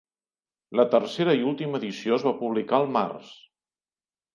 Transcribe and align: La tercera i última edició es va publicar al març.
La 0.79 0.85
tercera 0.95 1.37
i 1.41 1.47
última 1.53 1.79
edició 1.83 2.19
es 2.19 2.29
va 2.31 2.35
publicar 2.43 2.83
al 2.83 2.93
març. 3.01 3.35